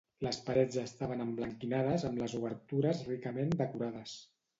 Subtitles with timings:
[0.25, 4.17] Les parets estaven emblanquinades amb les obertures ricament decorades.